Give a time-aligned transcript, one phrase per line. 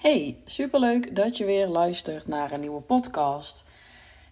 [0.00, 3.64] Hey, superleuk dat je weer luistert naar een nieuwe podcast.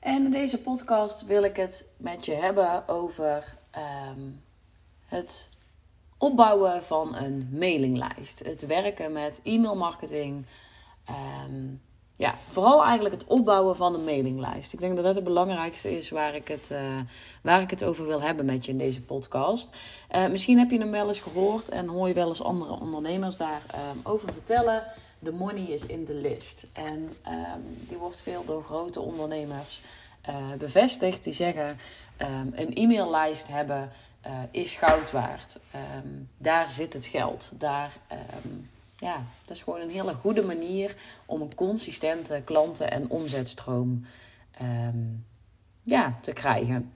[0.00, 4.20] En in deze podcast wil ik het met je hebben over ehm,
[5.06, 5.48] het
[6.18, 8.38] opbouwen van een mailinglijst.
[8.38, 10.46] Het werken met e-mailmarketing.
[11.46, 11.82] Um,
[12.16, 14.72] ja, vooral eigenlijk het opbouwen van een mailinglijst.
[14.72, 17.00] Ik denk dat dat het belangrijkste is waar ik het, uh,
[17.42, 19.76] waar ik het over wil hebben met je in deze podcast.
[20.16, 23.36] Uh, misschien heb je hem wel eens gehoord en hoor je wel eens andere ondernemers
[23.36, 24.82] daarover ehm, over vertellen
[25.18, 26.66] de money is in de list.
[26.72, 29.80] En um, die wordt veel door grote ondernemers
[30.28, 31.24] uh, bevestigd.
[31.24, 31.78] Die zeggen:
[32.18, 33.90] um, een e-maillijst hebben
[34.26, 35.58] uh, is goud waard.
[36.04, 37.52] Um, daar zit het geld.
[37.54, 37.92] Daar,
[38.96, 40.96] ja, dat is gewoon een hele goede manier
[41.26, 44.04] om een consistente klanten- en omzetstroom
[45.82, 46.92] ja, te krijgen.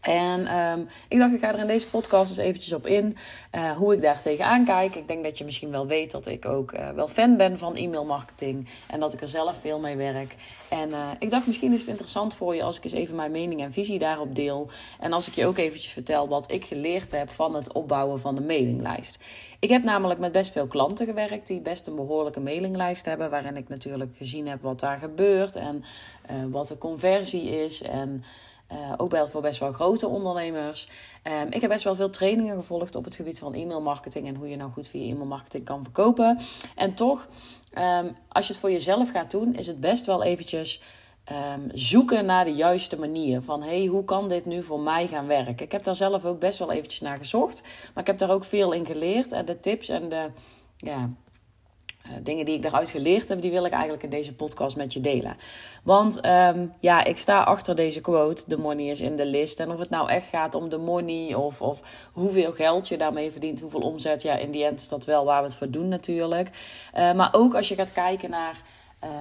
[0.00, 3.16] En um, ik dacht, ik ga er in deze podcast eens eventjes op in
[3.54, 4.94] uh, hoe ik daar tegenaan kijk.
[4.94, 7.76] Ik denk dat je misschien wel weet dat ik ook uh, wel fan ben van
[7.76, 10.34] e-mail marketing en dat ik er zelf veel mee werk.
[10.68, 13.30] En uh, ik dacht, misschien is het interessant voor je als ik eens even mijn
[13.30, 14.68] mening en visie daarop deel.
[15.00, 18.34] En als ik je ook eventjes vertel wat ik geleerd heb van het opbouwen van
[18.34, 19.24] de mailinglijst.
[19.58, 23.56] Ik heb namelijk met best veel klanten gewerkt die best een behoorlijke mailinglijst hebben, waarin
[23.56, 25.84] ik natuurlijk gezien heb wat daar gebeurt en
[26.50, 28.24] wat de conversie is en...
[28.72, 30.88] Uh, ook wel voor best wel grote ondernemers.
[31.42, 34.48] Um, ik heb best wel veel trainingen gevolgd op het gebied van e-mailmarketing en hoe
[34.48, 36.38] je nou goed via e-mailmarketing kan verkopen.
[36.74, 37.28] En toch,
[37.74, 40.80] um, als je het voor jezelf gaat doen, is het best wel eventjes
[41.54, 43.42] um, zoeken naar de juiste manier.
[43.42, 45.64] Van hey, hoe kan dit nu voor mij gaan werken?
[45.64, 47.62] Ik heb daar zelf ook best wel eventjes naar gezocht,
[47.94, 50.30] maar ik heb daar ook veel in geleerd en de tips en de
[50.76, 51.10] ja,
[52.22, 55.00] dingen die ik daaruit geleerd heb, die wil ik eigenlijk in deze podcast met je
[55.00, 55.36] delen.
[55.82, 59.60] Want um, ja, ik sta achter deze quote: The money is in de list.
[59.60, 63.30] En of het nou echt gaat om de money of, of hoeveel geld je daarmee
[63.30, 65.88] verdient, hoeveel omzet, ja, in die end is dat wel waar we het voor doen
[65.88, 66.50] natuurlijk.
[66.96, 68.62] Uh, maar ook als je gaat kijken naar.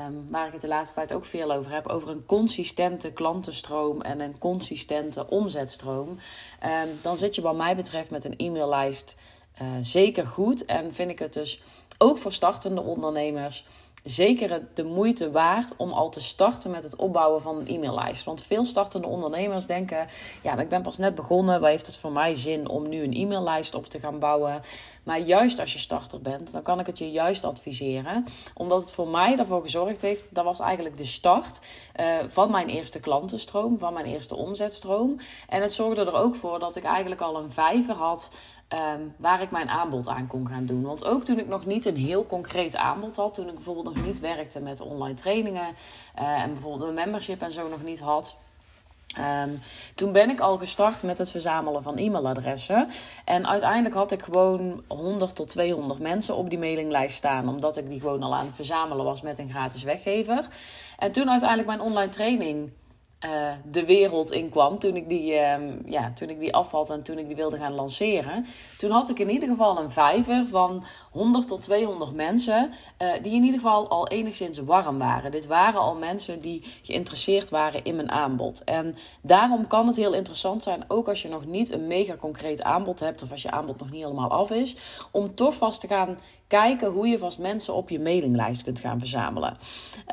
[0.07, 4.01] Um, waar ik het de laatste tijd ook veel over heb, over een consistente klantenstroom
[4.01, 6.09] en een consistente omzetstroom.
[6.09, 9.15] Um, dan zit je, wat mij betreft, met een e-maillijst
[9.61, 10.65] uh, zeker goed.
[10.65, 11.61] En vind ik het dus
[11.97, 13.65] ook voor startende ondernemers
[14.09, 18.23] zeker de moeite waard om al te starten met het opbouwen van een e-maillijst.
[18.23, 20.07] Want veel startende ondernemers denken:
[20.43, 21.59] ja, maar ik ben pas net begonnen.
[21.59, 24.61] Wat heeft het voor mij zin om nu een e-maillijst op te gaan bouwen?
[25.03, 28.25] Maar juist als je starter bent, dan kan ik het je juist adviseren.
[28.53, 31.61] Omdat het voor mij ervoor gezorgd heeft, dat was eigenlijk de start
[31.99, 35.17] uh, van mijn eerste klantenstroom, van mijn eerste omzetstroom.
[35.49, 38.31] En het zorgde er ook voor dat ik eigenlijk al een vijver had
[38.73, 40.81] Um, waar ik mijn aanbod aan kon gaan doen.
[40.81, 44.05] Want ook toen ik nog niet een heel concreet aanbod had, toen ik bijvoorbeeld nog
[44.05, 45.75] niet werkte met online trainingen
[46.19, 48.37] uh, en bijvoorbeeld een membership en zo nog niet had.
[49.43, 49.61] Um,
[49.95, 52.87] toen ben ik al gestart met het verzamelen van e-mailadressen.
[53.25, 57.49] En uiteindelijk had ik gewoon 100 tot 200 mensen op die mailinglijst staan.
[57.49, 60.47] Omdat ik die gewoon al aan het verzamelen was met een gratis weggever.
[60.97, 62.71] En toen uiteindelijk mijn online training
[63.25, 64.79] uh, de wereld in kwam.
[64.79, 65.55] Toen ik, die, uh,
[65.85, 68.45] ja, toen ik die afvalde en toen ik die wilde gaan lanceren.
[68.77, 72.71] Toen had ik in ieder geval een vijver van 100 tot 200 mensen.
[73.01, 75.31] Uh, die in ieder geval al enigszins warm waren.
[75.31, 78.63] Dit waren al mensen die geïnteresseerd waren in mijn aanbod.
[78.63, 82.63] En daarom kan het heel interessant zijn, ook als je nog niet een mega concreet
[82.63, 83.23] aanbod hebt.
[83.23, 84.75] Of als je aanbod nog niet helemaal af is.
[85.11, 88.99] Om toch vast te gaan kijken hoe je vast mensen op je mailinglijst kunt gaan
[88.99, 89.57] verzamelen.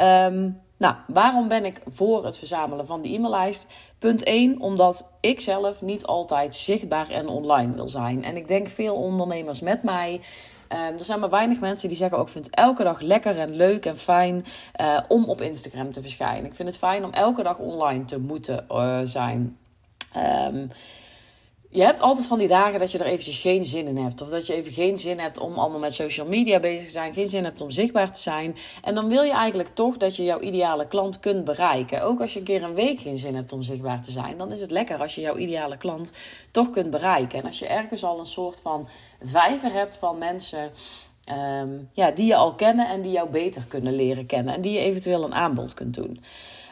[0.00, 3.66] Um, nou, waarom ben ik voor het verzamelen van die e-maillijst?
[3.98, 8.24] Punt 1, omdat ik zelf niet altijd zichtbaar en online wil zijn.
[8.24, 10.20] En ik denk veel ondernemers met mij.
[10.68, 13.38] Um, er zijn maar weinig mensen die zeggen ook: ik vind het elke dag lekker
[13.38, 14.44] en leuk en fijn
[14.80, 16.44] uh, om op Instagram te verschijnen.
[16.44, 19.58] Ik vind het fijn om elke dag online te moeten uh, zijn.
[20.16, 20.70] Um,
[21.74, 24.22] je hebt altijd van die dagen dat je er eventjes geen zin in hebt.
[24.22, 27.14] Of dat je even geen zin hebt om allemaal met social media bezig te zijn.
[27.14, 28.56] Geen zin hebt om zichtbaar te zijn.
[28.82, 32.02] En dan wil je eigenlijk toch dat je jouw ideale klant kunt bereiken.
[32.02, 34.36] Ook als je een keer een week geen zin hebt om zichtbaar te zijn.
[34.38, 36.12] Dan is het lekker als je jouw ideale klant
[36.50, 37.38] toch kunt bereiken.
[37.38, 38.88] En als je ergens al een soort van
[39.22, 40.70] vijver hebt van mensen...
[41.62, 44.54] Um, ja, die je al kennen en die jou beter kunnen leren kennen.
[44.54, 46.20] En die je eventueel een aanbod kunt doen.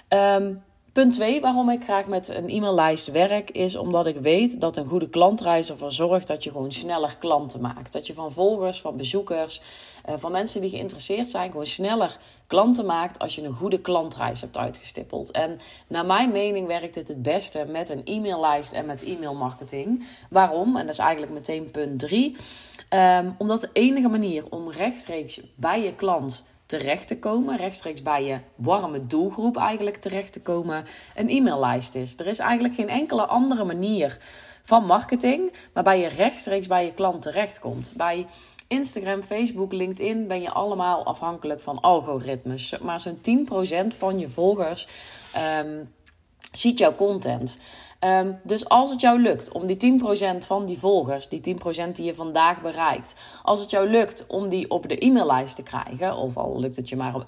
[0.08, 0.62] Um,
[0.92, 4.86] Punt 2 waarom ik graag met een e-maillijst werk, is omdat ik weet dat een
[4.86, 7.92] goede klantreis ervoor zorgt dat je gewoon sneller klanten maakt.
[7.92, 9.60] Dat je van volgers, van bezoekers,
[10.04, 14.40] eh, van mensen die geïnteresseerd zijn, gewoon sneller klanten maakt als je een goede klantreis
[14.40, 15.30] hebt uitgestippeld.
[15.30, 20.06] En naar mijn mening werkt dit het beste met een e-maillijst en met e-mailmarketing.
[20.30, 20.76] Waarom?
[20.76, 22.36] En dat is eigenlijk meteen punt 3.
[22.90, 26.44] Um, omdat de enige manier om rechtstreeks bij je klant
[26.78, 30.84] terecht te komen, rechtstreeks bij je warme doelgroep eigenlijk terecht te komen,
[31.14, 32.18] een e-maillijst is.
[32.18, 34.18] Er is eigenlijk geen enkele andere manier
[34.62, 37.92] van marketing waarbij je rechtstreeks bij je klant terechtkomt.
[37.96, 38.26] Bij
[38.68, 42.78] Instagram, Facebook, LinkedIn ben je allemaal afhankelijk van algoritmes.
[42.78, 43.20] Maar zo'n
[43.92, 44.88] 10% van je volgers
[45.64, 45.94] um,
[46.52, 47.58] ziet jouw content.
[48.04, 51.56] Um, dus als het jou lukt om die 10% van die volgers, die
[51.86, 55.62] 10% die je vandaag bereikt, als het jou lukt om die op de e-maillijst te
[55.62, 57.24] krijgen, of al lukt het je maar om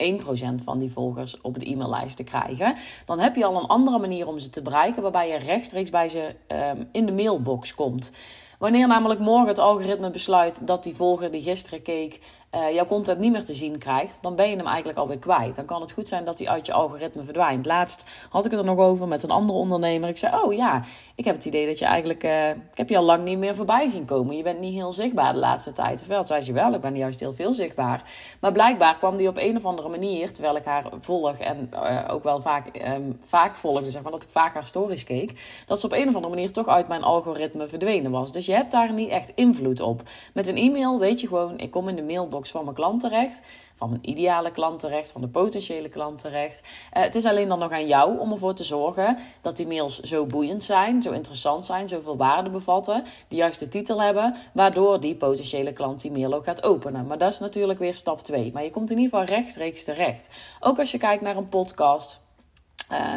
[0.61, 2.75] 1% van die volgers op de e-maillijst te krijgen,
[3.07, 6.09] dan heb je al een andere manier om ze te bereiken, waarbij je rechtstreeks bij
[6.09, 6.35] ze
[6.73, 8.13] um, in de mailbox komt.
[8.59, 12.21] Wanneer namelijk morgen het algoritme besluit dat die volger die gisteren keek
[12.55, 15.57] uh, jouw content niet meer te zien krijgt, dan ben je hem eigenlijk alweer kwijt.
[15.57, 17.67] Dan kan het goed zijn dat hij uit je algoritme verdwijnt.
[17.67, 20.09] Laatst had ik het er nog over met een andere ondernemer.
[20.09, 20.83] Ik zei: Oh ja,
[21.15, 22.25] ik heb het idee dat je eigenlijk.
[22.25, 24.37] Uh, ik heb je al lang niet meer voorbij zien komen.
[24.37, 26.01] Je bent niet heel zichtbaar de laatste tijd.
[26.01, 28.03] Ofwel zei ze wel, ik ben juist heel veel zichtbaar.
[28.41, 32.01] Maar blijkbaar kwam die op een of andere manier, terwijl ik haar volg en uh,
[32.09, 32.67] ook wel vaak,
[32.97, 36.09] um, vaak volgde, zeg maar, dat ik vaak haar stories keek, dat ze op een
[36.09, 38.33] of andere manier toch uit mijn algoritme verdwenen was.
[38.33, 40.03] Dus je hebt daar niet echt invloed op.
[40.33, 43.41] Met een e-mail weet je gewoon: ik kom in de mailbox van mijn klant terecht.
[43.77, 46.61] Van mijn ideale klant terecht, van de potentiële klant terecht.
[46.63, 50.01] Uh, het is alleen dan nog aan jou om ervoor te zorgen dat die mails
[50.01, 55.15] zo boeiend zijn, zo interessant zijn, zoveel waarde bevatten, de juiste titel hebben, waardoor die
[55.15, 57.07] potentiële klant die mail ook gaat openen.
[57.07, 58.51] Maar dat is natuurlijk weer stap 2.
[58.53, 60.29] Maar je komt in ieder geval rechtstreeks terecht.
[60.61, 62.23] Ook als je kijkt naar een podcast.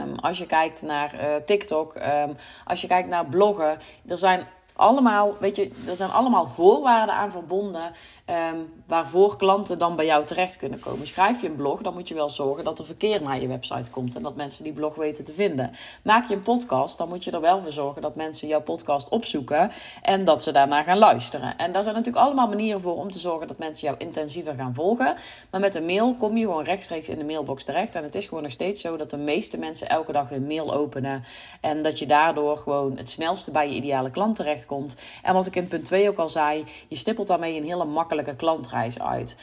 [0.04, 2.36] Um, als je kijkt naar uh, TikTok, um,
[2.66, 3.78] als je kijkt naar bloggen,
[4.08, 4.48] er zijn
[4.78, 7.92] allemaal, weet je, er zijn allemaal voorwaarden aan verbonden
[8.30, 11.08] um, waarvoor klanten dan bij jou terecht kunnen komen.
[11.08, 13.92] Schrijf je een blog, dan moet je wel zorgen dat er verkeer naar je website
[13.92, 15.72] komt en dat mensen die blog weten te vinden.
[16.04, 19.10] Maak je een podcast, dan moet je er wel voor zorgen dat mensen jouw podcast
[19.10, 19.72] opzoeken
[20.02, 21.58] en dat ze daarna gaan luisteren.
[21.58, 24.74] En daar zijn natuurlijk allemaal manieren voor om te zorgen dat mensen jou intensiever gaan
[24.74, 25.16] volgen.
[25.52, 27.96] Maar met een mail kom je gewoon rechtstreeks in de mailbox terecht.
[27.96, 30.74] En het is gewoon nog steeds zo dat de meeste mensen elke dag hun mail
[30.74, 31.24] openen
[31.62, 34.98] en dat je daardoor gewoon het snelste bij je ideale klant terechtkomt.
[35.24, 38.17] En wat ik in punt 2 ook al zei, je stippelt daarmee een hele makkelijke
[38.24, 39.38] klantreis uit.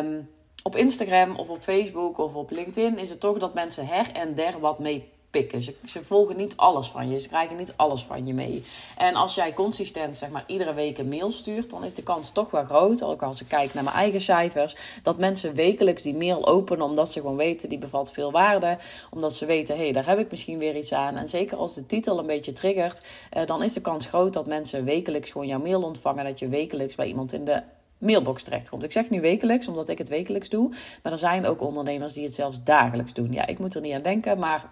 [0.00, 0.28] Um,
[0.62, 4.34] op Instagram of op Facebook of op LinkedIn is het toch dat mensen her en
[4.34, 5.62] der wat mee pikken.
[5.62, 7.20] Ze, ze, volgen niet alles van je.
[7.20, 8.64] Ze krijgen niet alles van je mee.
[8.96, 12.30] En als jij consistent, zeg maar, iedere week een mail stuurt, dan is de kans
[12.30, 13.02] toch wel groot.
[13.02, 17.12] Ook als ik kijk naar mijn eigen cijfers, dat mensen wekelijks die mail openen omdat
[17.12, 18.78] ze gewoon weten, die bevat veel waarde.
[19.10, 21.16] Omdat ze weten, hé, hey, daar heb ik misschien weer iets aan.
[21.16, 24.46] En zeker als de titel een beetje triggert, eh, dan is de kans groot dat
[24.46, 26.24] mensen wekelijks gewoon jouw mail ontvangen.
[26.24, 27.62] Dat je wekelijks bij iemand in de
[27.98, 28.84] mailbox terechtkomt.
[28.84, 30.74] Ik zeg nu wekelijks, omdat ik het wekelijks doe.
[31.02, 33.32] Maar er zijn ook ondernemers die het zelfs dagelijks doen.
[33.32, 34.70] Ja, ik moet er niet aan denken, maar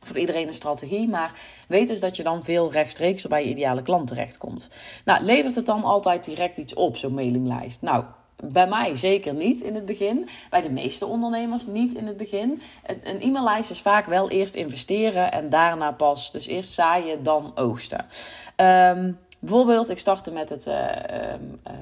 [0.00, 1.08] voor iedereen een strategie.
[1.08, 4.70] Maar weet dus dat je dan veel rechtstreeks bij je ideale klant terechtkomt.
[5.04, 7.82] Nou, levert het dan altijd direct iets op, zo'n mailinglijst?
[7.82, 8.04] Nou,
[8.44, 10.28] bij mij zeker niet in het begin.
[10.50, 12.60] Bij de meeste ondernemers niet in het begin.
[13.02, 16.32] Een e-maillijst is vaak wel eerst investeren en daarna pas.
[16.32, 18.06] Dus eerst zaaien, dan oogsten.
[18.56, 20.66] Um, bijvoorbeeld, ik startte met het.
[20.66, 21.72] Uh, uh,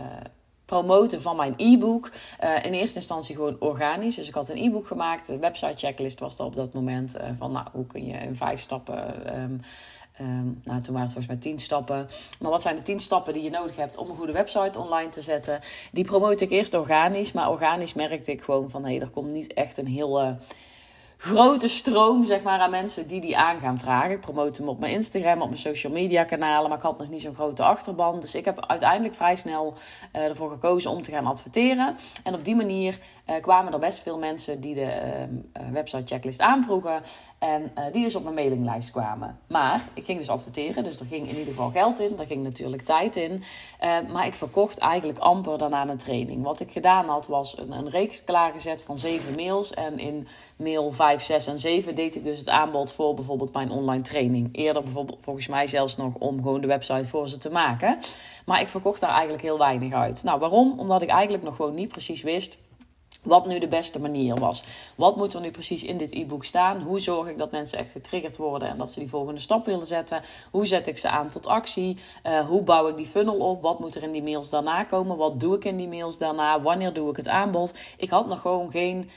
[0.65, 2.11] promoten van mijn e-book.
[2.45, 4.15] Uh, in eerste instantie gewoon organisch.
[4.15, 5.27] Dus ik had een e-book gemaakt.
[5.27, 7.17] De website checklist was er op dat moment.
[7.17, 9.37] Uh, van nou, hoe kun je in vijf stappen.
[9.41, 9.61] Um,
[10.21, 12.09] um, nou, toen waren het volgens mij tien stappen.
[12.39, 15.09] Maar wat zijn de tien stappen die je nodig hebt om een goede website online
[15.09, 15.61] te zetten?
[15.93, 17.33] Die promote ik eerst organisch.
[17.33, 20.39] Maar organisch merkte ik gewoon van hé, hey, er komt niet echt een hele
[21.17, 24.11] grote stroom zeg maar, aan mensen die die aan gaan vragen.
[24.11, 27.09] Ik promote hem op mijn Instagram, op mijn social media kanalen, maar ik had nog
[27.09, 28.21] niet zo'n grote achterban.
[28.21, 29.75] Dus ik heb uiteindelijk vrij snel
[30.17, 31.97] uh, ervoor gekozen om te gaan adverteren.
[32.23, 32.99] En op die manier
[33.31, 34.91] uh, kwamen er best veel mensen die de
[35.61, 37.03] uh, website checklist aanvroegen.
[37.45, 39.39] En die dus op mijn mailinglijst kwamen.
[39.49, 42.19] Maar ik ging dus adverteren, dus er ging in ieder geval geld in.
[42.19, 43.43] Er ging natuurlijk tijd in.
[44.13, 46.43] maar ik verkocht eigenlijk amper daarna mijn training.
[46.43, 49.75] Wat ik gedaan had, was een, een reeks klaargezet van zeven mails.
[49.75, 53.71] En in mail 5, 6 en 7 deed ik dus het aanbod voor bijvoorbeeld mijn
[53.71, 54.49] online training.
[54.53, 57.99] Eerder bijvoorbeeld volgens mij zelfs nog om gewoon de website voor ze te maken.
[58.47, 60.23] Maar ik verkocht daar eigenlijk heel weinig uit.
[60.23, 60.79] Nou, waarom?
[60.79, 62.59] Omdat ik eigenlijk nog gewoon niet precies wist
[63.25, 64.63] wat nu de beste manier was.
[64.95, 66.83] Wat moet er nu precies in dit e-book staan?
[66.83, 69.87] Hoe zorg ik dat mensen echt getriggerd worden en dat ze die volgende stap willen
[69.87, 70.21] zetten?
[70.51, 71.99] Hoe zet ik ze aan tot actie?
[72.27, 73.63] Uh, hoe bouw ik die funnel op?
[73.63, 75.17] Wat moet er in die mails daarna komen?
[75.17, 76.63] Wat doe ik in die mails daarna?
[76.63, 77.75] Wanneer doe ik het aanbod?
[77.97, 79.11] Ik had nog gewoon geen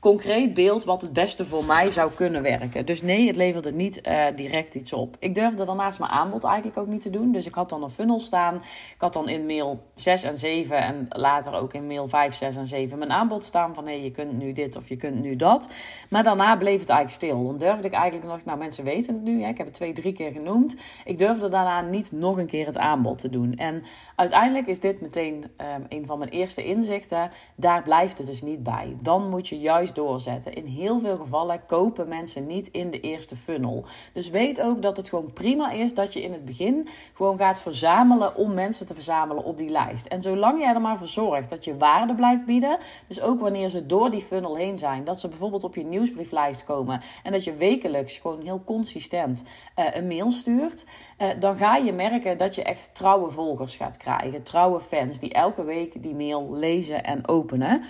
[0.00, 2.86] concreet beeld wat het beste voor mij zou kunnen werken.
[2.86, 5.16] Dus nee, het leverde niet uh, direct iets op.
[5.18, 7.32] Ik durfde daarnaast mijn aanbod eigenlijk ook niet te doen.
[7.32, 8.54] Dus ik had dan een funnel staan.
[8.94, 12.56] Ik had dan in mail 6 en 7 en later ook in mail 5, 6
[12.56, 15.22] en 7 mijn aanbod staan van hé, hey, je kunt nu dit of je kunt
[15.22, 15.68] nu dat.
[16.10, 17.46] Maar daarna bleef het eigenlijk stil.
[17.46, 19.92] Dan durfde ik eigenlijk nog, nou mensen weten het nu, hè, ik heb het twee,
[19.92, 20.76] drie keer genoemd.
[21.04, 23.54] Ik durfde daarna niet nog een keer het aanbod te doen.
[23.54, 23.82] En
[24.16, 25.44] uiteindelijk is dit meteen
[25.76, 27.30] um, een van mijn eerste inzichten.
[27.54, 28.96] Daar blijft het dus niet bij.
[29.00, 30.54] Dan moet je juist doorzetten.
[30.54, 33.84] In heel veel gevallen kopen mensen niet in de eerste funnel.
[34.12, 37.60] Dus weet ook dat het gewoon prima is dat je in het begin gewoon gaat
[37.60, 40.06] verzamelen om mensen te verzamelen op die lijst.
[40.06, 43.68] En zolang jij er maar voor zorgt dat je waarde blijft bieden, dus ook wanneer
[43.68, 47.44] ze door die funnel heen zijn, dat ze bijvoorbeeld op je nieuwsbrieflijst komen en dat
[47.44, 49.42] je wekelijks gewoon heel consistent
[49.78, 50.86] uh, een mail stuurt,
[51.18, 55.32] uh, dan ga je merken dat je echt trouwe volgers gaat krijgen, trouwe fans die
[55.32, 57.82] elke week die mail lezen en openen.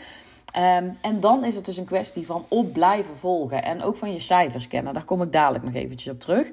[0.57, 4.13] Um, en dan is het dus een kwestie van op blijven volgen en ook van
[4.13, 4.95] je cijfers kennen.
[4.95, 6.47] Daar kom ik dadelijk nog eventjes op terug.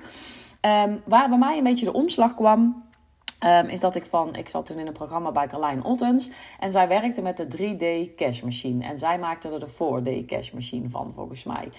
[0.62, 2.84] Um, waar bij mij een beetje de omslag kwam,
[3.46, 6.30] Um, is dat ik van, ik zat toen in een programma bij Carlijn Ottens.
[6.60, 8.86] En zij werkte met de 3D cash machine.
[8.86, 11.70] En zij maakte er de 4D cash machine van, volgens mij.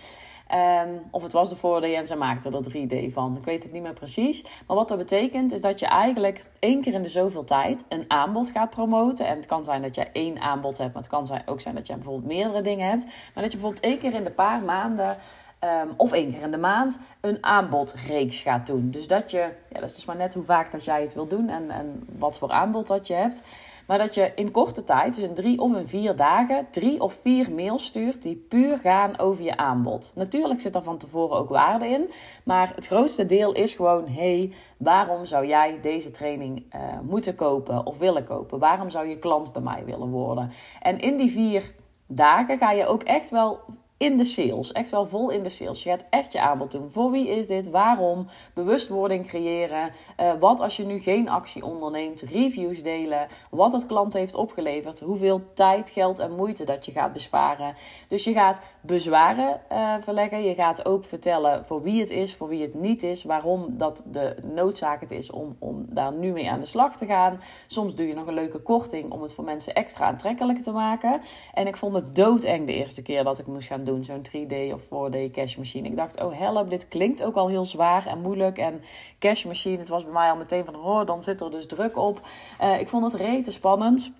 [0.54, 3.36] Um, of het was de 4D en ze maakte er 3D van.
[3.36, 4.42] Ik weet het niet meer precies.
[4.66, 8.04] Maar wat dat betekent is dat je eigenlijk één keer in de zoveel tijd een
[8.08, 9.26] aanbod gaat promoten.
[9.26, 11.86] En het kan zijn dat je één aanbod hebt, maar het kan ook zijn dat
[11.86, 13.04] je bijvoorbeeld meerdere dingen hebt.
[13.04, 15.16] Maar dat je bijvoorbeeld één keer in de paar maanden
[15.64, 18.90] Um, of één keer in de maand een aanbodreeks gaat doen.
[18.90, 19.38] Dus dat je,
[19.68, 22.08] ja, dat is dus maar net hoe vaak dat jij het wil doen en, en
[22.18, 23.42] wat voor aanbod dat je hebt.
[23.86, 27.12] Maar dat je in korte tijd, dus in drie of in vier dagen, drie of
[27.12, 30.12] vier mails stuurt die puur gaan over je aanbod.
[30.14, 32.10] Natuurlijk zit er van tevoren ook waarde in.
[32.44, 37.86] Maar het grootste deel is gewoon: hey, waarom zou jij deze training uh, moeten kopen
[37.86, 38.58] of willen kopen?
[38.58, 40.50] Waarom zou je klant bij mij willen worden?
[40.80, 41.72] En in die vier
[42.06, 43.60] dagen ga je ook echt wel
[43.98, 44.72] in de sales.
[44.72, 45.82] Echt wel vol in de sales.
[45.82, 46.90] Je gaat echt je aanbod doen.
[46.90, 47.70] Voor wie is dit?
[47.70, 48.26] Waarom?
[48.54, 49.90] Bewustwording creëren.
[50.20, 52.20] Uh, wat als je nu geen actie onderneemt?
[52.20, 53.26] Reviews delen.
[53.50, 55.00] Wat het klant heeft opgeleverd.
[55.00, 57.74] Hoeveel tijd, geld en moeite dat je gaat besparen.
[58.08, 60.44] Dus je gaat bezwaren uh, verleggen.
[60.44, 63.24] Je gaat ook vertellen voor wie het is, voor wie het niet is.
[63.24, 67.06] Waarom dat de noodzaak het is om, om daar nu mee aan de slag te
[67.06, 67.40] gaan.
[67.66, 71.20] Soms doe je nog een leuke korting om het voor mensen extra aantrekkelijk te maken.
[71.54, 74.72] En ik vond het doodeng de eerste keer dat ik moest gaan doen, zo'n 3D
[74.72, 75.88] of 4D cash machine.
[75.88, 78.58] Ik dacht, oh help, dit klinkt ook al heel zwaar en moeilijk.
[78.58, 78.80] En
[79.18, 81.96] cash machine, het was bij mij al meteen van, oh, dan zit er dus druk
[81.96, 82.20] op.
[82.60, 84.12] Uh, ik vond het rete spannend.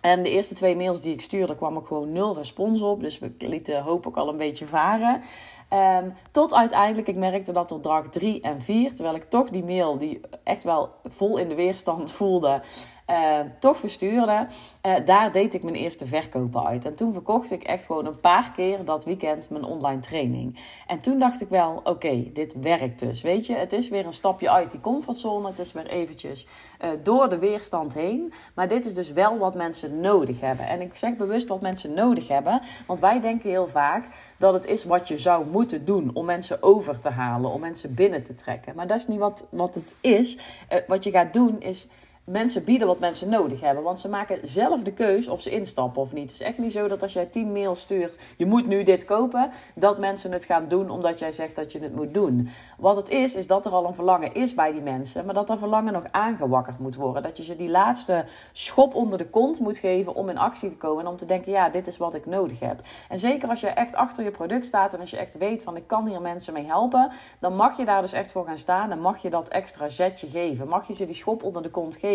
[0.00, 3.00] En de eerste twee mails die ik stuurde, kwam ik gewoon nul respons op.
[3.00, 5.22] Dus we lieten hoop ook al een beetje varen.
[5.70, 9.64] Um, tot uiteindelijk ik merkte dat er dag drie en vier, terwijl ik toch die
[9.64, 12.62] mail die echt wel vol in de weerstand voelde,
[13.10, 14.46] uh, toch verstuurde.
[14.86, 16.84] Uh, daar deed ik mijn eerste verkopen uit.
[16.84, 20.58] En toen verkocht ik echt gewoon een paar keer dat weekend mijn online training.
[20.86, 23.22] En toen dacht ik wel, oké, dit werkt dus.
[23.22, 25.48] Weet je, het is weer een stapje uit die comfortzone.
[25.48, 26.46] Het is weer eventjes
[26.82, 28.32] uh, door de weerstand heen.
[28.54, 30.66] Maar dit is dus wel wat mensen nodig hebben.
[30.66, 32.60] En ik zeg bewust wat mensen nodig hebben.
[32.86, 34.04] Want wij denken heel vaak
[34.38, 37.94] dat het is wat je zou moeten doen om mensen over te halen, om mensen
[37.94, 38.76] binnen te trekken.
[38.76, 40.38] Maar dat is niet wat, wat het is.
[40.86, 41.88] wat je gaat doen is
[42.24, 43.84] mensen bieden wat mensen nodig hebben.
[43.84, 46.30] Want ze maken zelf de keus of ze instappen of niet.
[46.30, 49.04] Het is echt niet zo dat als jij tien mails stuurt, je moet nu dit
[49.04, 52.48] kopen, dat mensen het gaan doen omdat jij zegt dat je het moet doen.
[52.78, 55.46] Wat het is, is dat er al een verlangen is bij die mensen, maar dat
[55.46, 57.22] dat verlangen nog aangewakkerd moet worden.
[57.22, 60.76] Dat je ze die laatste schop onder de kont moet geven om in actie te
[60.76, 62.80] komen en om te denken, ja, dit is wat ik nodig heb.
[63.08, 65.76] En zeker als je echt achter je product staat en als je echt weet van
[65.76, 68.90] ik kan hier mensen mee helpen, dan mag je daar dus echt voor gaan staan
[68.90, 70.68] en mag je dat extra zetje geven.
[70.68, 72.13] Mag je ze die schop onder de kont geven.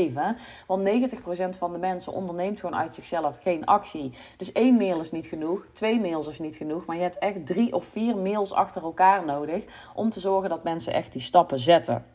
[0.67, 4.13] Want 90% van de mensen onderneemt gewoon uit zichzelf geen actie.
[4.37, 6.85] Dus één mail is niet genoeg, twee mails is niet genoeg.
[6.85, 9.63] Maar je hebt echt drie of vier mails achter elkaar nodig
[9.95, 12.05] om te zorgen dat mensen echt die stappen zetten.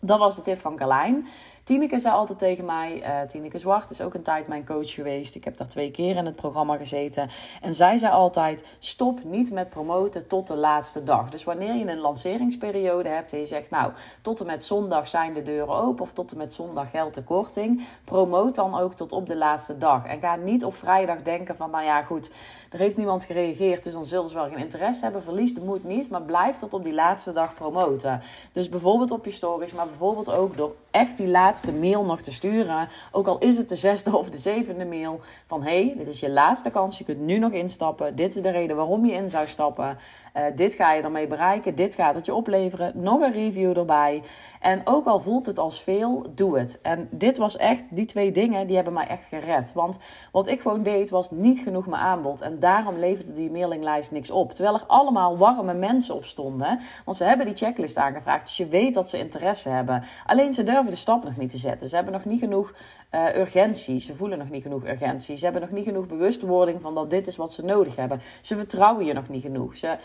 [0.00, 1.26] Dat was de tip van Carlijn.
[1.64, 5.34] Tineke zei altijd tegen mij, uh, Tineke Zwart is ook een tijd mijn coach geweest.
[5.34, 7.28] Ik heb daar twee keer in het programma gezeten.
[7.60, 11.30] En zij zei altijd, stop niet met promoten tot de laatste dag.
[11.30, 15.34] Dus wanneer je een lanceringsperiode hebt en je zegt, nou, tot en met zondag zijn
[15.34, 17.86] de deuren open of tot en met zondag geldt de korting.
[18.04, 20.06] Promoot dan ook tot op de laatste dag.
[20.06, 22.30] En ga niet op vrijdag denken van, nou ja, goed,
[22.70, 25.22] er heeft niemand gereageerd, dus dan zullen ze wel geen interesse hebben.
[25.22, 28.20] Verlies de moed niet, maar blijf tot op die laatste dag promoten.
[28.52, 32.32] Dus bijvoorbeeld op je stories, maar bijvoorbeeld ook door echt die laatste mail nog te
[32.32, 32.88] sturen.
[33.12, 35.20] Ook al is het de zesde of de zevende mail.
[35.46, 36.98] Van hey, dit is je laatste kans.
[36.98, 38.16] Je kunt nu nog instappen.
[38.16, 39.98] Dit is de reden waarom je in zou stappen.
[40.36, 41.74] Uh, dit ga je ermee bereiken.
[41.74, 42.92] Dit gaat het je opleveren.
[42.94, 44.22] Nog een review erbij.
[44.60, 46.78] En ook al voelt het als veel, doe het.
[46.82, 49.72] En dit was echt, die twee dingen, die hebben mij echt gered.
[49.72, 49.98] Want
[50.32, 52.40] wat ik gewoon deed, was niet genoeg mijn aanbod.
[52.40, 54.52] En daarom leverde die mailinglijst niks op.
[54.52, 56.80] Terwijl er allemaal warme mensen op stonden.
[57.04, 58.46] Want ze hebben die checklist aangevraagd.
[58.46, 60.04] Dus je weet dat ze interesse hebben.
[60.26, 61.88] Alleen ze durven de stap nog niet te zetten.
[61.88, 62.74] Ze hebben nog niet genoeg
[63.14, 64.00] uh, urgentie.
[64.00, 65.36] Ze voelen nog niet genoeg urgentie.
[65.36, 68.20] Ze hebben nog niet genoeg bewustwording van dat dit is wat ze nodig hebben.
[68.40, 69.76] Ze vertrouwen je nog niet genoeg.
[69.76, 69.96] Ze,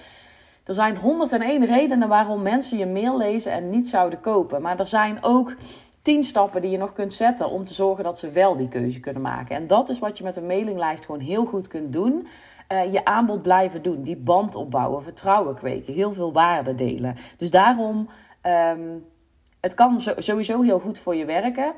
[0.63, 4.62] er zijn 101 redenen waarom mensen je mail lezen en niet zouden kopen.
[4.62, 5.55] Maar er zijn ook
[6.01, 9.00] 10 stappen die je nog kunt zetten om te zorgen dat ze wel die keuze
[9.00, 9.55] kunnen maken.
[9.55, 12.27] En dat is wat je met een mailinglijst gewoon heel goed kunt doen.
[12.72, 14.03] uh, je aanbod blijven doen.
[14.03, 17.15] Die band opbouwen, vertrouwen kweken, heel veel waarde delen.
[17.38, 18.10] Dus daarom,
[18.77, 19.05] um,
[19.60, 21.74] het kan sowieso heel goed voor je werken.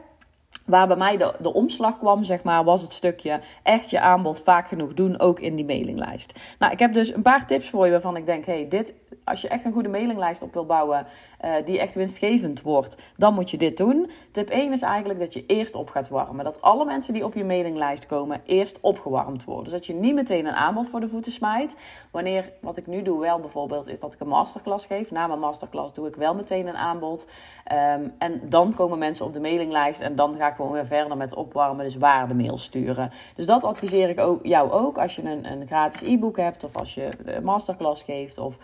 [0.65, 4.39] Waar bij mij de, de omslag kwam, zeg maar, was het stukje echt je aanbod
[4.39, 6.39] vaak genoeg doen, ook in die mailinglijst.
[6.59, 9.41] Nou, ik heb dus een paar tips voor je waarvan ik denk, hey, dit, als
[9.41, 11.05] je echt een goede mailinglijst op wil bouwen,
[11.45, 14.09] uh, die echt winstgevend wordt, dan moet je dit doen.
[14.31, 16.45] Tip 1 is eigenlijk dat je eerst op gaat warmen.
[16.45, 19.63] Dat alle mensen die op je mailinglijst komen, eerst opgewarmd worden.
[19.63, 21.75] Dus dat je niet meteen een aanbod voor de voeten smijt.
[22.11, 25.11] Wanneer, wat ik nu doe wel bijvoorbeeld, is dat ik een masterclass geef.
[25.11, 27.27] Na mijn masterclass doe ik wel meteen een aanbod.
[27.71, 31.17] Um, en dan komen mensen op de mailinglijst en dan ga ik gewoon weer verder
[31.17, 33.11] met opwarmen, dus waardemail sturen.
[33.35, 36.75] Dus dat adviseer ik ook, jou ook als je een, een gratis e-book hebt of
[36.75, 38.37] als je de masterclass geeft.
[38.37, 38.57] Of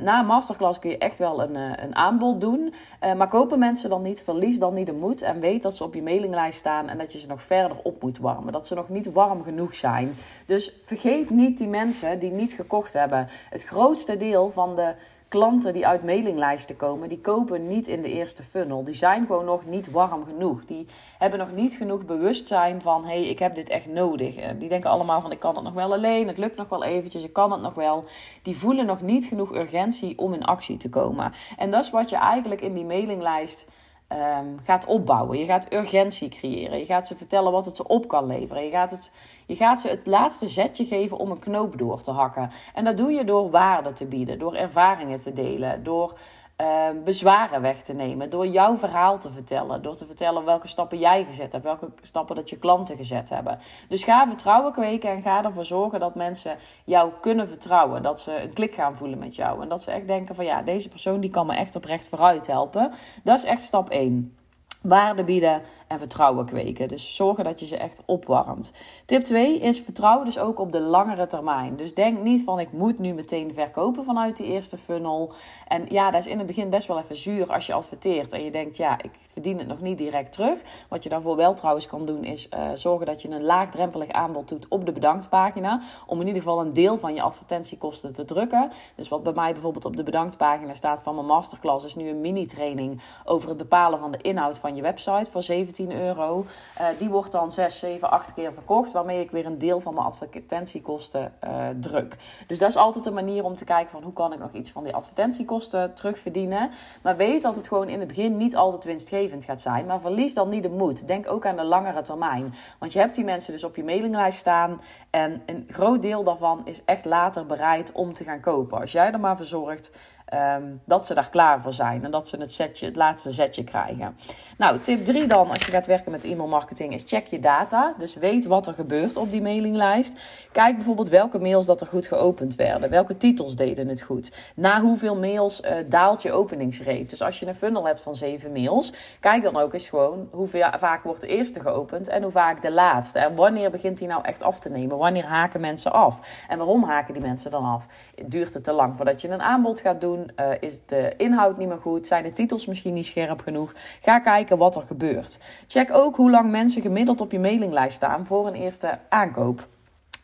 [0.00, 2.74] na een masterclass kun je echt wel een, uh, een aanbod doen.
[3.04, 5.84] Uh, maar kopen mensen dan niet, verlies dan niet de moed en weet dat ze
[5.84, 8.52] op je mailinglijst staan en dat je ze nog verder op moet warmen.
[8.52, 10.14] Dat ze nog niet warm genoeg zijn.
[10.46, 13.28] Dus vergeet niet die mensen die niet gekocht hebben.
[13.50, 14.94] Het grootste deel van de
[15.34, 18.84] klanten die uit mailinglijsten komen, die kopen niet in de eerste funnel.
[18.84, 20.64] Die zijn gewoon nog niet warm genoeg.
[20.64, 20.86] Die
[21.18, 24.34] hebben nog niet genoeg bewustzijn van, hé, hey, ik heb dit echt nodig.
[24.58, 27.22] Die denken allemaal van, ik kan het nog wel alleen, het lukt nog wel eventjes,
[27.22, 28.04] ik kan het nog wel.
[28.42, 31.32] Die voelen nog niet genoeg urgentie om in actie te komen.
[31.56, 33.68] En dat is wat je eigenlijk in die mailinglijst
[34.08, 35.38] um, gaat opbouwen.
[35.38, 36.78] Je gaat urgentie creëren.
[36.78, 38.64] Je gaat ze vertellen wat het ze op kan leveren.
[38.64, 39.12] Je gaat, het,
[39.46, 42.50] je gaat ze het laatste zetje geven om een knoop door te hakken.
[42.74, 46.18] En dat doe je door waarde te bieden, door ervaringen te delen, door
[46.60, 48.30] uh, bezwaren weg te nemen.
[48.30, 49.82] Door jouw verhaal te vertellen.
[49.82, 51.64] Door te vertellen welke stappen jij gezet hebt.
[51.64, 53.58] Welke stappen dat je klanten gezet hebben.
[53.88, 58.02] Dus ga vertrouwen kweken en ga ervoor zorgen dat mensen jou kunnen vertrouwen.
[58.02, 59.62] Dat ze een klik gaan voelen met jou.
[59.62, 62.46] En dat ze echt denken van ja, deze persoon die kan me echt oprecht vooruit
[62.46, 62.90] helpen.
[63.22, 64.36] Dat is echt stap 1
[64.84, 66.88] waarde bieden en vertrouwen kweken.
[66.88, 68.72] Dus zorgen dat je ze echt opwarmt.
[69.06, 71.76] Tip 2 is vertrouw dus ook op de langere termijn.
[71.76, 75.32] Dus denk niet van ik moet nu meteen verkopen vanuit die eerste funnel.
[75.68, 78.44] En ja, dat is in het begin best wel even zuur als je adverteert en
[78.44, 80.60] je denkt ja, ik verdien het nog niet direct terug.
[80.88, 84.48] Wat je daarvoor wel trouwens kan doen is uh, zorgen dat je een laagdrempelig aanbod
[84.48, 85.80] doet op de bedanktpagina.
[86.06, 88.70] Om in ieder geval een deel van je advertentiekosten te drukken.
[88.94, 92.20] Dus wat bij mij bijvoorbeeld op de bedanktpagina staat van mijn masterclass is nu een
[92.20, 96.46] mini training over het bepalen van de inhoud van je website voor 17 euro.
[96.80, 99.94] Uh, die wordt dan 6, 7, 8 keer verkocht, waarmee ik weer een deel van
[99.94, 102.16] mijn advertentiekosten uh, druk.
[102.46, 104.70] Dus dat is altijd een manier om te kijken van hoe kan ik nog iets
[104.70, 106.70] van die advertentiekosten terugverdienen.
[107.02, 109.86] Maar weet dat het gewoon in het begin niet altijd winstgevend gaat zijn.
[109.86, 111.06] Maar verlies dan niet de moed.
[111.06, 112.54] Denk ook aan de langere termijn.
[112.78, 114.80] Want je hebt die mensen dus op je mailinglijst staan.
[115.10, 118.80] En een groot deel daarvan is echt later bereid om te gaan kopen.
[118.80, 119.90] Als jij er maar voor zorgt
[120.34, 123.64] Um, dat ze daar klaar voor zijn en dat ze het, setje, het laatste zetje
[123.64, 124.16] krijgen.
[124.58, 127.94] Nou, tip 3 dan, als je gaat werken met e-mail marketing, is check je data.
[127.98, 130.20] Dus weet wat er gebeurt op die mailinglijst.
[130.52, 132.90] Kijk bijvoorbeeld welke mails dat er goed geopend werden.
[132.90, 134.32] Welke titels deden het goed.
[134.54, 137.04] Na hoeveel mails uh, daalt je openingsrate.
[137.04, 140.66] Dus als je een funnel hebt van 7 mails, kijk dan ook eens gewoon hoeveel
[140.78, 143.18] vaak wordt de eerste geopend en hoe vaak de laatste.
[143.18, 144.98] En wanneer begint die nou echt af te nemen?
[144.98, 146.44] Wanneer haken mensen af?
[146.48, 147.86] En waarom haken die mensen dan af?
[148.26, 150.23] Duurt het te lang voordat je een aanbod gaat doen?
[150.40, 152.06] Uh, is de inhoud niet meer goed?
[152.06, 153.72] Zijn de titels misschien niet scherp genoeg?
[154.02, 155.40] Ga kijken wat er gebeurt.
[155.66, 159.68] Check ook hoe lang mensen gemiddeld op je mailinglijst staan voor een eerste aankoop.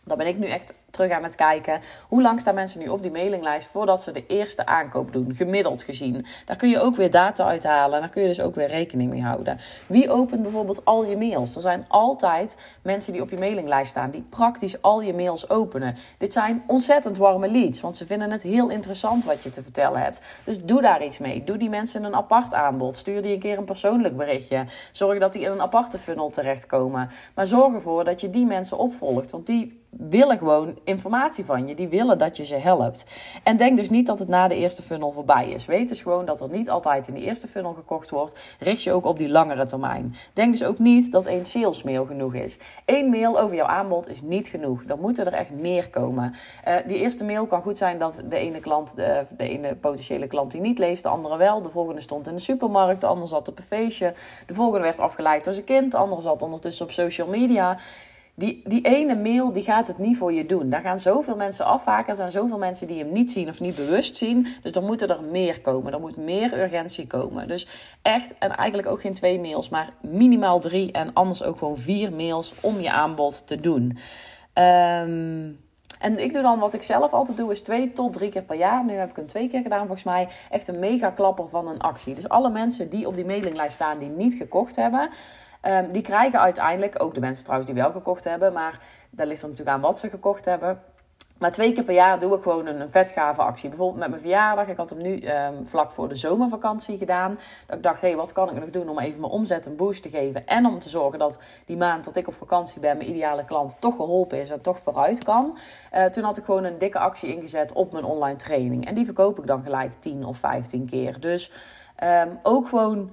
[0.05, 1.81] Daar ben ik nu echt terug aan het kijken.
[2.09, 5.83] Hoe lang staan mensen nu op die mailinglijst voordat ze de eerste aankoop doen, gemiddeld
[5.83, 6.27] gezien?
[6.47, 9.11] Daar kun je ook weer data uithalen en daar kun je dus ook weer rekening
[9.11, 9.59] mee houden.
[9.87, 11.57] Wie opent bijvoorbeeld al je mails?
[11.57, 15.97] Er zijn altijd mensen die op je mailinglijst staan die praktisch al je mails openen.
[16.19, 20.01] Dit zijn ontzettend warme leads, want ze vinden het heel interessant wat je te vertellen
[20.01, 20.21] hebt.
[20.45, 21.45] Dus doe daar iets mee.
[21.45, 22.97] Doe die mensen een apart aanbod.
[22.97, 24.65] Stuur die een keer een persoonlijk berichtje.
[24.93, 27.11] Zorg dat die in een aparte funnel terechtkomen.
[27.35, 31.75] Maar zorg ervoor dat je die mensen opvolgt, want die willen gewoon informatie van je.
[31.75, 33.07] Die willen dat je ze helpt.
[33.43, 35.67] En denk dus niet dat het na de eerste funnel voorbij is.
[35.67, 38.39] Weet dus gewoon dat er niet altijd in de eerste funnel gekocht wordt.
[38.59, 40.15] Richt je ook op die langere termijn.
[40.33, 42.59] Denk dus ook niet dat één sales mail genoeg is.
[42.85, 44.85] Eén mail over jouw aanbod is niet genoeg.
[44.85, 46.35] Dan moeten er echt meer komen.
[46.69, 50.27] Uh, die eerste mail kan goed zijn dat de ene klant, de, de ene potentiële
[50.27, 51.63] klant die niet leest, de andere wel.
[51.63, 54.15] De volgende stond in de supermarkt, de andere zat op een feestje.
[54.47, 57.79] De volgende werd afgeleid door zijn kind, de andere zat ondertussen op social media.
[58.41, 60.71] Die, die ene mail die gaat het niet voor je doen.
[60.71, 62.09] Daar gaan zoveel mensen afhaken.
[62.09, 64.47] Er zijn zoveel mensen die hem niet zien of niet bewust zien.
[64.63, 65.93] Dus dan moeten er meer komen.
[65.93, 67.49] Er moet meer urgentie komen.
[67.49, 67.69] Dus
[68.03, 70.93] echt, en eigenlijk ook geen twee mails, maar minimaal drie.
[70.93, 73.99] En anders ook gewoon vier mails om je aanbod te doen.
[74.55, 75.59] Um,
[75.99, 78.57] en ik doe dan wat ik zelf altijd doe, is twee tot drie keer per
[78.57, 78.85] jaar.
[78.85, 80.29] Nu heb ik hem twee keer gedaan volgens mij.
[80.51, 82.15] Echt een mega klapper van een actie.
[82.15, 85.09] Dus alle mensen die op die mailinglijst staan die niet gekocht hebben.
[85.63, 88.79] Um, die krijgen uiteindelijk, ook de mensen trouwens die wel gekocht hebben, maar
[89.11, 90.83] daar ligt er natuurlijk aan wat ze gekocht hebben
[91.41, 93.69] Maar twee keer per jaar doe ik gewoon een vetgave actie.
[93.69, 94.67] Bijvoorbeeld met mijn verjaardag.
[94.67, 97.39] Ik had hem nu um, vlak voor de zomervakantie gedaan.
[97.67, 99.77] Dat ik dacht, hé, hey, wat kan ik nog doen om even mijn omzet een
[99.77, 100.47] boost te geven.
[100.47, 103.81] En om te zorgen dat die maand dat ik op vakantie ben, mijn ideale klant
[103.81, 105.59] toch geholpen is en toch vooruit kan.
[105.95, 108.87] Uh, toen had ik gewoon een dikke actie ingezet op mijn online training.
[108.87, 111.21] En die verkoop ik dan gelijk 10 of 15 keer.
[111.21, 111.53] Dus
[112.03, 113.11] um, ook gewoon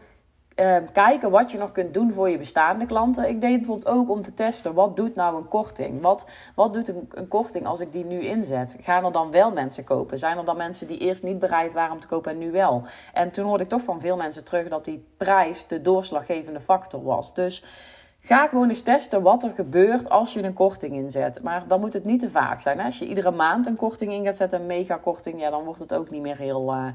[0.58, 3.30] Ehm, kijken wat je nog kunt doen voor je bestaande klanten.
[3.30, 4.74] Ik deed het bijvoorbeeld ook om te testen.
[4.74, 6.02] Wat doet nou een korting?
[6.02, 8.76] Wat, wat doet een, een, korting als ik die nu inzet?
[8.80, 10.18] Gaan er dan wel mensen kopen?
[10.18, 12.84] Zijn er dan mensen die eerst niet bereid waren om te kopen en nu wel?
[13.14, 17.04] En toen hoorde ik toch van veel mensen terug dat die prijs de doorslaggevende factor
[17.04, 17.34] was.
[17.34, 17.64] Dus
[18.20, 21.44] Ga gewoon eens testen wat er gebeurt als je een korting inzet.
[21.44, 22.80] Maar dan moet het niet te vaak zijn.
[22.80, 25.94] Als je iedere maand een korting in gaat zetten, een megakorting, ja, dan wordt het
[25.94, 26.88] ook niet meer heel uh,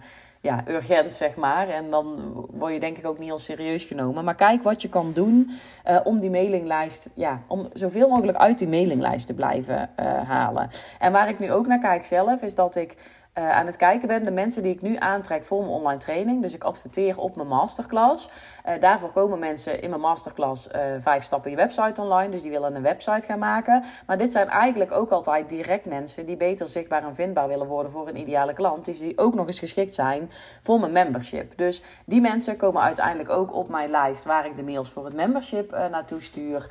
[0.43, 1.69] ja, urgent, zeg maar.
[1.69, 4.25] En dan word je denk ik ook niet heel serieus genomen.
[4.25, 5.51] Maar kijk wat je kan doen
[5.89, 10.71] uh, om die mailinglijst, ja, om zoveel mogelijk uit die mailinglijst te blijven uh, halen.
[10.99, 12.97] En waar ik nu ook naar kijk zelf, is dat ik
[13.39, 14.25] uh, aan het kijken ben.
[14.25, 16.43] De mensen die ik nu aantrek voor mijn online training.
[16.43, 18.29] Dus ik adverteer op mijn masterclass.
[18.67, 22.31] Uh, daarvoor komen mensen in mijn masterclass uh, vijf stappen je website online.
[22.31, 23.85] Dus die willen een website gaan maken.
[24.07, 27.93] Maar dit zijn eigenlijk ook altijd direct mensen die beter zichtbaar en vindbaar willen worden
[27.93, 28.85] voor een ideale klant.
[28.85, 30.31] Dus die ook nog eens geschikt zijn
[30.63, 31.53] voor mijn membership.
[31.57, 35.15] Dus die mensen komen uiteindelijk ook op mijn lijst waar ik de mails voor het
[35.15, 36.71] membership naartoe stuur.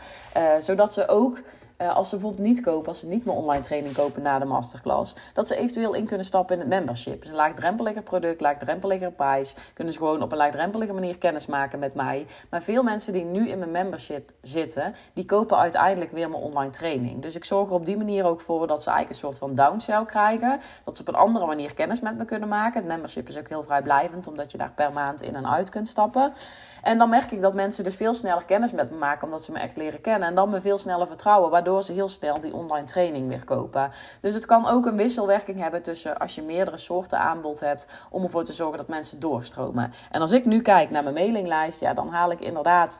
[0.60, 1.41] zodat ze ook
[1.82, 4.46] uh, als ze bijvoorbeeld niet kopen, als ze niet mijn online training kopen na de
[4.46, 7.22] masterclass, dat ze eventueel in kunnen stappen in het membership.
[7.22, 9.56] Dus een laagdrempeliger product, laagdrempeliger prijs.
[9.74, 12.26] Kunnen ze gewoon op een laagdrempelige manier kennis maken met mij.
[12.50, 16.72] Maar veel mensen die nu in mijn membership zitten, die kopen uiteindelijk weer mijn online
[16.72, 17.22] training.
[17.22, 19.65] Dus ik zorg er op die manier ook voor dat ze eigenlijk een soort van
[19.65, 20.60] downsell krijgen.
[20.84, 22.80] Dat ze op een andere manier kennis met me kunnen maken.
[22.80, 25.88] Het membership is ook heel vrijblijvend, omdat je daar per maand in en uit kunt
[25.88, 26.34] stappen.
[26.82, 29.52] En dan merk ik dat mensen dus veel sneller kennis met me maken, omdat ze
[29.52, 30.28] me echt leren kennen.
[30.28, 33.91] En dan me veel sneller vertrouwen, waardoor ze heel snel die online training weer kopen.
[34.22, 38.24] Dus het kan ook een wisselwerking hebben tussen als je meerdere soorten aanbod hebt, om
[38.24, 39.94] ervoor te zorgen dat mensen doorstromen.
[40.12, 43.00] En als ik nu kijk naar mijn mailinglijst, ja, dan haal ik inderdaad,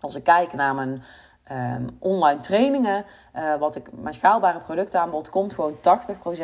[0.00, 1.02] als ik kijk naar mijn
[1.52, 3.04] um, online trainingen,
[3.36, 5.80] uh, wat ik, mijn schaalbare productaanbod, komt gewoon 80%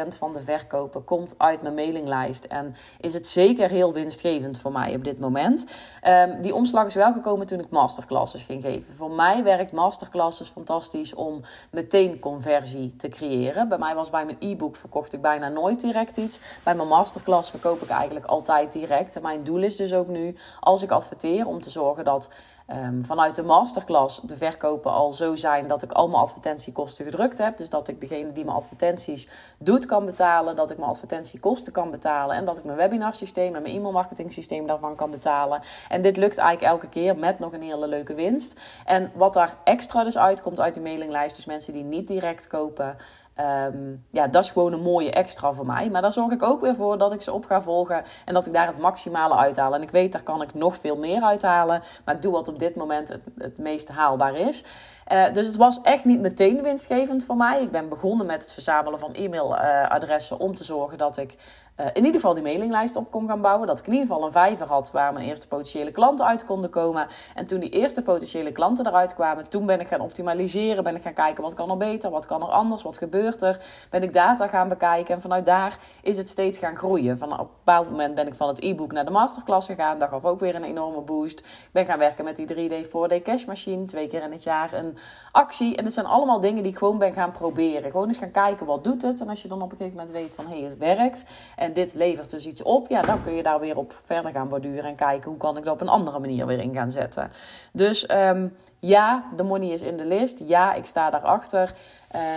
[0.09, 2.45] van de verkopen komt uit mijn mailinglijst.
[2.45, 5.67] En is het zeker heel winstgevend voor mij op dit moment.
[6.09, 8.95] Um, die omslag is wel gekomen toen ik masterclasses ging geven.
[8.95, 13.69] Voor mij werkt masterclasses fantastisch om meteen conversie te creëren.
[13.69, 16.41] Bij mij was bij mijn e-book verkocht ik bijna nooit direct iets.
[16.63, 19.17] Bij mijn masterclass verkoop ik eigenlijk altijd direct.
[19.17, 22.31] En mijn doel is dus ook nu, als ik adverteer, om te zorgen dat
[22.75, 27.39] um, vanuit de masterclass de verkopen al zo zijn dat ik al mijn advertentiekosten gedrukt
[27.39, 27.57] heb.
[27.57, 30.57] Dus dat ik degene die mijn advertenties doet kan betalen.
[30.57, 32.37] Dat ik mijn advertentiekosten kan betalen.
[32.37, 35.61] En dat ik mijn webinarsysteem en mijn e-mailmarketing systeem daarvan kan betalen.
[35.89, 38.61] En dit lukt eigenlijk elke keer met nog een hele leuke winst.
[38.85, 41.37] En wat daar extra dus uitkomt uit die mailinglijst.
[41.37, 42.97] Dus mensen die niet direct kopen.
[43.41, 45.91] Um, ja, dat is gewoon een mooie extra voor mij.
[45.91, 48.47] Maar daar zorg ik ook weer voor dat ik ze op ga volgen en dat
[48.47, 49.75] ik daar het maximale uithaal.
[49.75, 51.83] En ik weet, daar kan ik nog veel meer uithalen.
[52.05, 54.65] Maar ik doe wat op dit moment het, het meest haalbaar is.
[55.13, 57.63] Uh, dus het was echt niet meteen winstgevend voor mij.
[57.63, 61.37] Ik ben begonnen met het verzamelen van e-mailadressen om te zorgen dat ik
[61.81, 63.67] uh, in ieder geval die mailinglijst op kon gaan bouwen.
[63.67, 66.71] Dat ik in ieder geval een vijver had waar mijn eerste potentiële klanten uit konden
[66.71, 67.07] komen.
[67.35, 70.85] En toen die eerste potentiële klanten eruit kwamen, toen ben ik gaan optimaliseren.
[70.85, 73.61] Ben ik gaan kijken wat kan er beter, wat kan er anders, wat gebeurt er.
[73.91, 77.19] Ben ik data gaan bekijken en vanuit daar is het steeds gaan groeien.
[77.19, 79.99] Van, op een bepaald moment ben ik van het e-book naar de masterclass gegaan.
[79.99, 81.41] Dat gaf ook weer een enorme boost.
[81.41, 83.85] Ik ben gaan werken met die 3D 4D cash machine.
[83.85, 84.92] Twee keer in het jaar een
[85.33, 85.77] actie.
[85.77, 87.91] En dit zijn allemaal dingen die ik gewoon ben gaan proberen.
[87.91, 89.21] Gewoon eens gaan kijken wat doet het.
[89.21, 91.25] En als je dan op een gegeven moment weet van hé, hey, het werkt
[91.57, 94.49] en dit levert dus iets op, ja, dan kun je daar weer op verder gaan
[94.49, 97.31] borduren en kijken hoe kan ik dat op een andere manier weer in gaan zetten.
[97.73, 100.39] Dus um, ja, de money is in de list.
[100.39, 101.75] Ja, ik sta daarachter.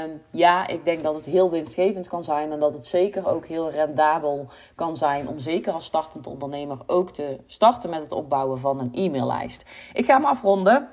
[0.04, 3.46] Um, ja, ik denk dat het heel winstgevend kan zijn en dat het zeker ook
[3.46, 8.60] heel rendabel kan zijn om zeker als startend ondernemer ook te starten met het opbouwen
[8.60, 9.66] van een e-maillijst.
[9.94, 10.88] Ik ga hem afronden.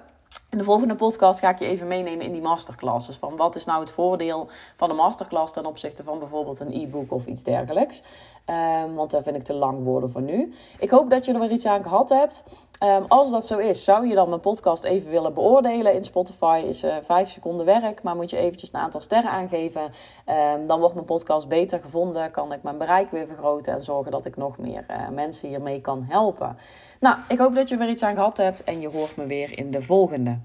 [0.52, 3.16] In de volgende podcast ga ik je even meenemen in die masterclasses.
[3.16, 7.12] Van wat is nou het voordeel van een masterclass ten opzichte van bijvoorbeeld een e-book
[7.12, 8.02] of iets dergelijks.
[8.84, 10.52] Um, want daar vind ik te lang woorden voor nu.
[10.78, 12.44] Ik hoop dat je er weer iets aan gehad hebt.
[12.84, 16.62] Um, als dat zo is, zou je dan mijn podcast even willen beoordelen in Spotify?
[16.66, 19.82] Is uh, vijf seconden werk, maar moet je eventjes een aantal sterren aangeven.
[19.82, 24.12] Um, dan wordt mijn podcast beter gevonden, kan ik mijn bereik weer vergroten en zorgen
[24.12, 26.56] dat ik nog meer uh, mensen hiermee kan helpen.
[27.02, 29.26] Nou, ik hoop dat je er weer iets aan gehad hebt en je hoort me
[29.26, 30.38] weer in de volgende.